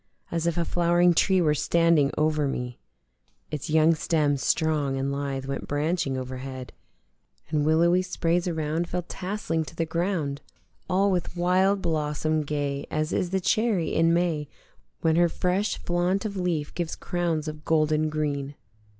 [0.31, 2.79] As if a flowering tree were standing over me:
[3.51, 6.73] Its young stem strong and lithe went branching overhead
[7.51, 10.41] And willowy sprays around fell tasseling to the ground
[10.89, 14.49] All with wild blossom gay as is the cherry in May
[15.01, 18.55] When her fresh flaunt of leaf gives crowns of golden green.